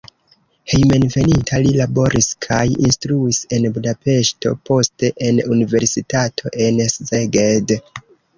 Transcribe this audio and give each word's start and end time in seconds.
Hejmenveninta 0.71 1.59
li 1.67 1.73
laboris 1.81 2.29
kaj 2.45 2.61
instruis 2.89 3.41
en 3.59 3.67
Budapeŝto, 3.75 4.55
poste 4.71 5.13
en 5.29 5.39
universitato 5.59 6.55
en 6.69 6.83
Szeged. 6.97 7.77